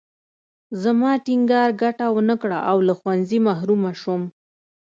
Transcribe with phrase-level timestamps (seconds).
[0.81, 4.21] زما ټینګار ګټه ونه کړه او له ښوونځي محرومه شوم